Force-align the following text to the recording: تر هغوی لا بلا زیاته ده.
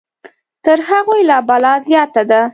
تر 0.63 0.79
هغوی 0.89 1.21
لا 1.29 1.37
بلا 1.47 1.73
زیاته 1.87 2.23
ده. 2.29 2.41